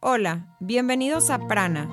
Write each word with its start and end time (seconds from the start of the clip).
Hola, 0.00 0.46
bienvenidos 0.60 1.28
a 1.28 1.48
Prana, 1.48 1.88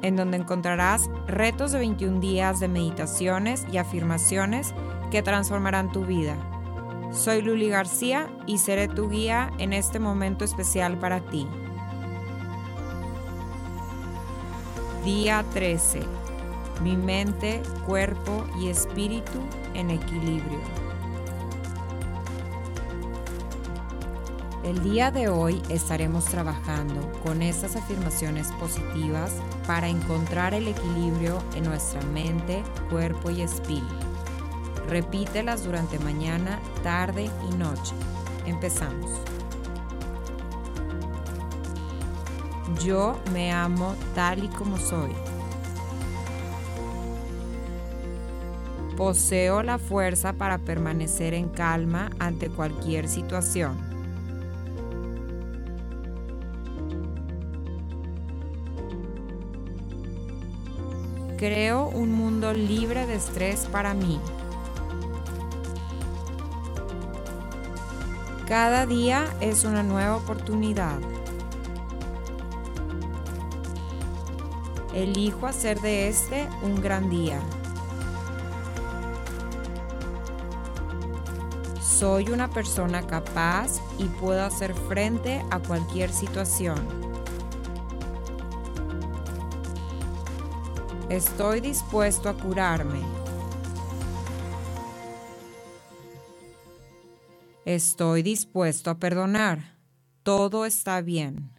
en 0.00 0.16
donde 0.16 0.38
encontrarás 0.38 1.10
retos 1.26 1.72
de 1.72 1.80
21 1.80 2.18
días 2.18 2.58
de 2.58 2.68
meditaciones 2.68 3.66
y 3.70 3.76
afirmaciones 3.76 4.72
que 5.10 5.22
transformarán 5.22 5.92
tu 5.92 6.06
vida. 6.06 6.38
Soy 7.12 7.42
Luli 7.42 7.68
García 7.68 8.30
y 8.46 8.56
seré 8.56 8.88
tu 8.88 9.10
guía 9.10 9.50
en 9.58 9.74
este 9.74 9.98
momento 9.98 10.42
especial 10.42 10.98
para 10.98 11.20
ti. 11.20 11.46
Día 15.04 15.44
13. 15.52 16.00
Mi 16.82 16.96
mente, 16.96 17.60
cuerpo 17.86 18.46
y 18.58 18.70
espíritu 18.70 19.38
en 19.74 19.90
equilibrio. 19.90 20.89
El 24.62 24.82
día 24.82 25.10
de 25.10 25.26
hoy 25.28 25.62
estaremos 25.70 26.26
trabajando 26.26 27.10
con 27.24 27.40
estas 27.40 27.76
afirmaciones 27.76 28.48
positivas 28.60 29.32
para 29.66 29.88
encontrar 29.88 30.52
el 30.52 30.68
equilibrio 30.68 31.38
en 31.54 31.64
nuestra 31.64 32.02
mente, 32.02 32.62
cuerpo 32.90 33.30
y 33.30 33.40
espíritu. 33.40 33.86
Repítelas 34.86 35.64
durante 35.64 35.98
mañana, 36.00 36.60
tarde 36.82 37.30
y 37.50 37.56
noche. 37.56 37.94
Empezamos. 38.44 39.10
Yo 42.84 43.18
me 43.32 43.52
amo 43.52 43.94
tal 44.14 44.44
y 44.44 44.48
como 44.48 44.76
soy. 44.76 45.12
Poseo 48.98 49.62
la 49.62 49.78
fuerza 49.78 50.34
para 50.34 50.58
permanecer 50.58 51.32
en 51.32 51.48
calma 51.48 52.10
ante 52.18 52.50
cualquier 52.50 53.08
situación. 53.08 53.89
Creo 61.40 61.88
un 61.88 62.12
mundo 62.12 62.52
libre 62.52 63.06
de 63.06 63.14
estrés 63.14 63.60
para 63.72 63.94
mí. 63.94 64.20
Cada 68.46 68.84
día 68.84 69.24
es 69.40 69.64
una 69.64 69.82
nueva 69.82 70.16
oportunidad. 70.16 70.98
Elijo 74.92 75.46
hacer 75.46 75.80
de 75.80 76.08
este 76.08 76.46
un 76.60 76.74
gran 76.74 77.08
día. 77.08 77.40
Soy 81.80 82.28
una 82.28 82.50
persona 82.50 83.06
capaz 83.06 83.80
y 83.96 84.04
puedo 84.04 84.44
hacer 84.44 84.74
frente 84.74 85.42
a 85.50 85.58
cualquier 85.58 86.12
situación. 86.12 87.09
Estoy 91.10 91.60
dispuesto 91.60 92.28
a 92.28 92.34
curarme. 92.34 93.00
Estoy 97.64 98.22
dispuesto 98.22 98.90
a 98.90 98.94
perdonar. 98.94 99.76
Todo 100.22 100.64
está 100.64 101.00
bien. 101.00 101.50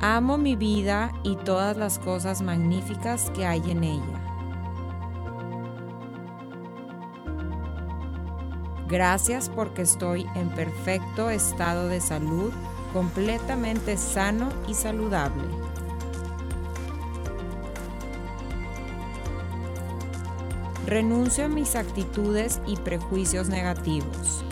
Amo 0.00 0.38
mi 0.38 0.56
vida 0.56 1.12
y 1.22 1.36
todas 1.36 1.76
las 1.76 1.98
cosas 1.98 2.40
magníficas 2.40 3.28
que 3.32 3.44
hay 3.44 3.60
en 3.70 3.84
ella. 3.84 4.20
Gracias 8.88 9.50
porque 9.50 9.82
estoy 9.82 10.26
en 10.34 10.48
perfecto 10.48 11.28
estado 11.28 11.88
de 11.88 12.00
salud 12.00 12.54
completamente 12.92 13.96
sano 13.96 14.50
y 14.68 14.74
saludable. 14.74 15.44
Renuncio 20.86 21.46
a 21.46 21.48
mis 21.48 21.74
actitudes 21.74 22.60
y 22.66 22.76
prejuicios 22.76 23.48
negativos. 23.48 24.44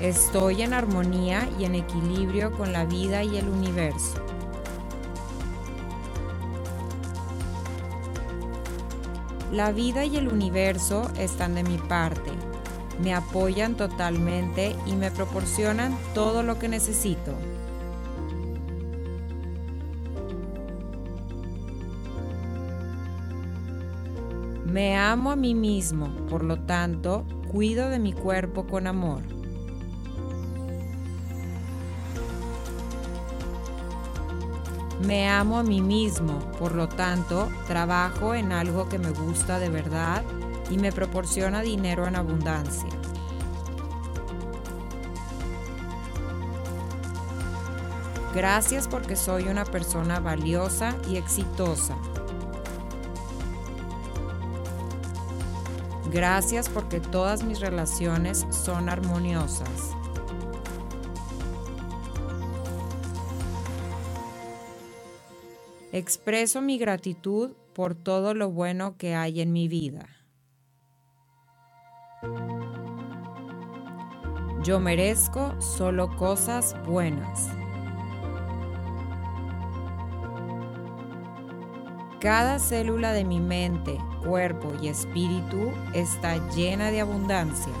Estoy 0.00 0.62
en 0.62 0.74
armonía 0.74 1.48
y 1.58 1.64
en 1.64 1.76
equilibrio 1.76 2.52
con 2.52 2.72
la 2.72 2.84
vida 2.84 3.22
y 3.22 3.36
el 3.36 3.48
universo. 3.48 4.14
La 9.52 9.70
vida 9.70 10.04
y 10.04 10.16
el 10.16 10.28
universo 10.28 11.10
están 11.18 11.54
de 11.54 11.62
mi 11.62 11.78
parte 11.78 12.32
me 13.00 13.14
apoyan 13.14 13.76
totalmente 13.76 14.76
y 14.86 14.92
me 14.92 15.10
proporcionan 15.10 15.96
todo 16.14 16.42
lo 16.42 16.58
que 16.58 16.68
necesito. 16.68 17.32
Me 24.66 24.96
amo 24.96 25.30
a 25.30 25.36
mí 25.36 25.54
mismo, 25.54 26.08
por 26.30 26.44
lo 26.44 26.60
tanto, 26.60 27.24
cuido 27.50 27.90
de 27.90 27.98
mi 27.98 28.12
cuerpo 28.12 28.66
con 28.66 28.86
amor. 28.86 29.20
Me 35.06 35.28
amo 35.28 35.58
a 35.58 35.62
mí 35.62 35.82
mismo, 35.82 36.38
por 36.58 36.74
lo 36.74 36.88
tanto, 36.88 37.48
trabajo 37.66 38.34
en 38.34 38.52
algo 38.52 38.88
que 38.88 38.98
me 38.98 39.10
gusta 39.10 39.58
de 39.58 39.68
verdad 39.68 40.22
y 40.72 40.78
me 40.78 40.90
proporciona 40.90 41.60
dinero 41.60 42.06
en 42.06 42.16
abundancia. 42.16 42.88
Gracias 48.34 48.88
porque 48.88 49.14
soy 49.14 49.48
una 49.48 49.66
persona 49.66 50.18
valiosa 50.18 50.96
y 51.10 51.16
exitosa. 51.16 51.98
Gracias 56.10 56.70
porque 56.70 57.00
todas 57.00 57.44
mis 57.44 57.60
relaciones 57.60 58.46
son 58.50 58.88
armoniosas. 58.88 59.68
Expreso 65.92 66.62
mi 66.62 66.78
gratitud 66.78 67.50
por 67.74 67.94
todo 67.94 68.32
lo 68.32 68.50
bueno 68.50 68.96
que 68.96 69.14
hay 69.14 69.42
en 69.42 69.52
mi 69.52 69.68
vida. 69.68 70.08
Yo 74.62 74.78
merezco 74.78 75.60
solo 75.60 76.16
cosas 76.16 76.76
buenas. 76.86 77.48
Cada 82.20 82.60
célula 82.60 83.12
de 83.12 83.24
mi 83.24 83.40
mente, 83.40 83.98
cuerpo 84.24 84.72
y 84.80 84.86
espíritu 84.86 85.72
está 85.94 86.36
llena 86.50 86.92
de 86.92 87.00
abundancia. 87.00 87.72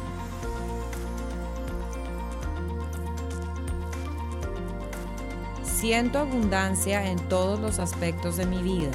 Siento 5.62 6.18
abundancia 6.18 7.08
en 7.08 7.20
todos 7.28 7.60
los 7.60 7.78
aspectos 7.78 8.36
de 8.36 8.46
mi 8.46 8.60
vida. 8.60 8.90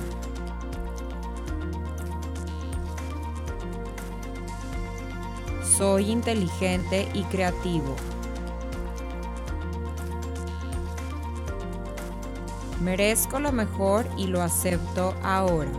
Soy 5.78 6.10
inteligente 6.10 7.08
y 7.14 7.22
creativo. 7.26 7.96
Merezco 12.82 13.40
lo 13.40 13.52
mejor 13.52 14.08
y 14.18 14.26
lo 14.26 14.42
acepto 14.42 15.14
ahora. 15.22 15.70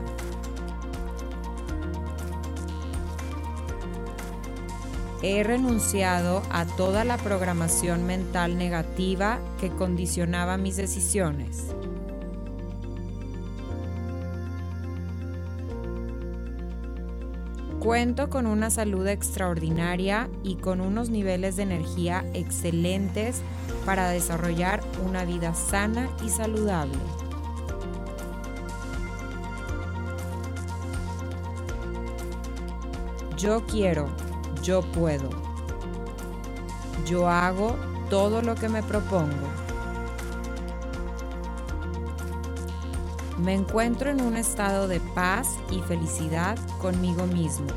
He 5.21 5.43
renunciado 5.43 6.43
a 6.51 6.65
toda 6.65 7.03
la 7.03 7.17
programación 7.17 8.07
mental 8.07 8.57
negativa 8.57 9.41
que 9.61 9.71
condicionaba 9.71 10.59
mis 10.59 10.77
decisiones. 10.77 11.75
Cuento 17.89 18.29
con 18.29 18.47
una 18.47 18.69
salud 18.69 19.07
extraordinaria 19.07 20.29
y 20.43 20.57
con 20.57 20.83
unos 20.83 21.09
niveles 21.09 21.57
de 21.57 21.63
energía 21.63 22.23
excelentes 22.35 23.41
para 23.87 24.11
desarrollar 24.11 24.83
una 25.07 25.25
vida 25.25 25.55
sana 25.55 26.11
y 26.23 26.29
saludable. 26.29 26.99
Yo 33.39 33.65
quiero, 33.65 34.15
yo 34.63 34.83
puedo. 34.93 35.31
Yo 37.07 37.27
hago 37.27 37.75
todo 38.11 38.43
lo 38.43 38.55
que 38.55 38.69
me 38.69 38.83
propongo. 38.83 39.68
Me 43.39 43.55
encuentro 43.55 44.11
en 44.11 44.21
un 44.21 44.37
estado 44.37 44.89
de 44.89 44.99
paz 44.99 45.49
y 45.71 45.81
felicidad 45.83 46.59
conmigo 46.81 47.25
mismo. 47.27 47.69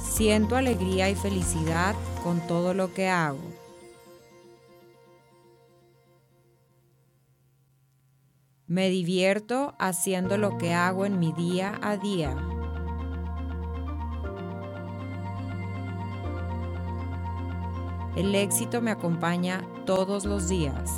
Siento 0.00 0.56
alegría 0.56 1.08
y 1.08 1.14
felicidad 1.14 1.94
con 2.24 2.44
todo 2.48 2.74
lo 2.74 2.92
que 2.94 3.08
hago. 3.08 3.38
Me 8.66 8.90
divierto 8.90 9.76
haciendo 9.78 10.36
lo 10.36 10.58
que 10.58 10.74
hago 10.74 11.06
en 11.06 11.20
mi 11.20 11.32
día 11.32 11.78
a 11.80 11.96
día. 11.96 12.34
El 18.16 18.34
éxito 18.34 18.80
me 18.80 18.90
acompaña 18.90 19.62
todos 19.84 20.24
los 20.24 20.48
días. 20.48 20.90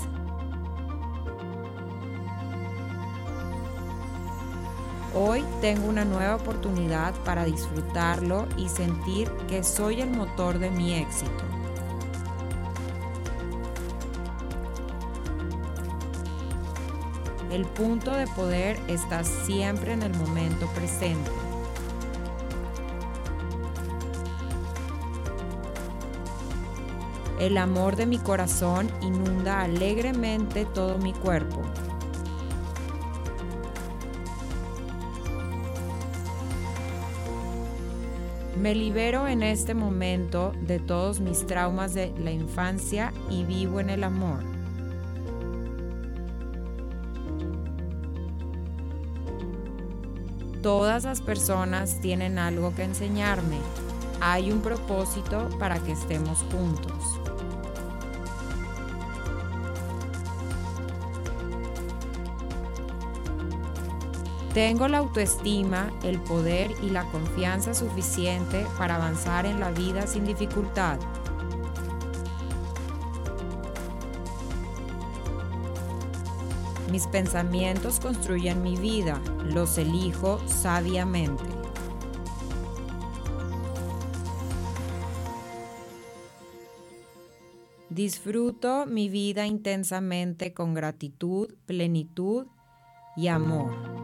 Hoy 5.12 5.44
tengo 5.60 5.88
una 5.88 6.04
nueva 6.04 6.36
oportunidad 6.36 7.12
para 7.24 7.44
disfrutarlo 7.44 8.46
y 8.56 8.68
sentir 8.68 9.28
que 9.48 9.64
soy 9.64 10.00
el 10.00 10.10
motor 10.10 10.60
de 10.60 10.70
mi 10.70 10.94
éxito. 10.94 11.32
El 17.50 17.64
punto 17.64 18.12
de 18.12 18.28
poder 18.28 18.78
está 18.86 19.24
siempre 19.24 19.92
en 19.92 20.04
el 20.04 20.14
momento 20.14 20.68
presente. 20.68 21.47
El 27.40 27.56
amor 27.56 27.94
de 27.94 28.06
mi 28.06 28.18
corazón 28.18 28.90
inunda 29.00 29.60
alegremente 29.60 30.64
todo 30.64 30.98
mi 30.98 31.12
cuerpo. 31.12 31.62
Me 38.60 38.74
libero 38.74 39.28
en 39.28 39.44
este 39.44 39.72
momento 39.72 40.52
de 40.62 40.80
todos 40.80 41.20
mis 41.20 41.46
traumas 41.46 41.94
de 41.94 42.12
la 42.18 42.32
infancia 42.32 43.12
y 43.30 43.44
vivo 43.44 43.78
en 43.78 43.90
el 43.90 44.02
amor. 44.02 44.40
Todas 50.60 51.04
las 51.04 51.20
personas 51.20 52.00
tienen 52.00 52.36
algo 52.36 52.74
que 52.74 52.82
enseñarme. 52.82 53.58
Hay 54.20 54.50
un 54.50 54.60
propósito 54.60 55.48
para 55.60 55.78
que 55.78 55.92
estemos 55.92 56.44
juntos. 56.50 57.27
Tengo 64.54 64.88
la 64.88 64.98
autoestima, 64.98 65.92
el 66.02 66.20
poder 66.20 66.70
y 66.82 66.90
la 66.90 67.04
confianza 67.04 67.74
suficiente 67.74 68.66
para 68.78 68.96
avanzar 68.96 69.46
en 69.46 69.60
la 69.60 69.70
vida 69.70 70.06
sin 70.06 70.24
dificultad. 70.24 70.98
Mis 76.90 77.06
pensamientos 77.06 78.00
construyen 78.00 78.62
mi 78.62 78.76
vida, 78.76 79.20
los 79.44 79.76
elijo 79.76 80.40
sabiamente. 80.48 81.44
Disfruto 87.90 88.86
mi 88.86 89.08
vida 89.08 89.46
intensamente 89.46 90.54
con 90.54 90.72
gratitud, 90.72 91.54
plenitud 91.66 92.46
y 93.16 93.28
amor. 93.28 93.97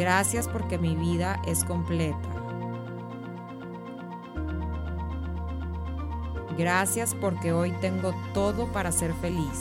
Gracias 0.00 0.48
porque 0.48 0.78
mi 0.78 0.96
vida 0.96 1.42
es 1.46 1.62
completa. 1.62 2.16
Gracias 6.56 7.14
porque 7.14 7.52
hoy 7.52 7.72
tengo 7.82 8.14
todo 8.32 8.72
para 8.72 8.92
ser 8.92 9.12
feliz. 9.12 9.60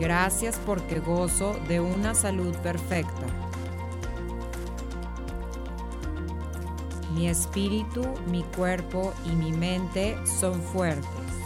Gracias 0.00 0.58
porque 0.64 1.00
gozo 1.00 1.54
de 1.68 1.80
una 1.80 2.14
salud 2.14 2.56
perfecta. 2.62 3.26
Mi 7.12 7.28
espíritu, 7.28 8.06
mi 8.30 8.42
cuerpo 8.42 9.12
y 9.26 9.36
mi 9.36 9.52
mente 9.52 10.16
son 10.24 10.62
fuertes. 10.62 11.37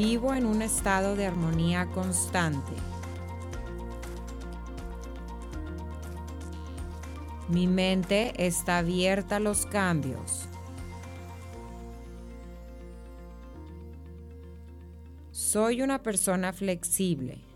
Vivo 0.00 0.32
en 0.32 0.46
un 0.46 0.62
estado 0.62 1.16
de 1.16 1.26
armonía 1.26 1.86
constante. 1.86 2.70
Mi 7.48 7.66
mente 7.66 8.32
está 8.46 8.78
abierta 8.78 9.36
a 9.36 9.40
los 9.40 9.66
cambios. 9.66 10.46
Soy 15.32 15.82
una 15.82 16.00
persona 16.00 16.52
flexible. 16.52 17.47